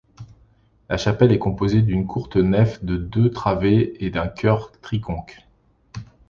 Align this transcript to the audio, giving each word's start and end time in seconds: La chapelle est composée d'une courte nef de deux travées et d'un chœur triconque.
La 0.89 0.97
chapelle 0.97 1.31
est 1.31 1.37
composée 1.37 1.83
d'une 1.83 2.07
courte 2.07 2.35
nef 2.35 2.83
de 2.83 2.97
deux 2.97 3.29
travées 3.29 4.03
et 4.03 4.09
d'un 4.09 4.27
chœur 4.27 4.71
triconque. 4.81 5.41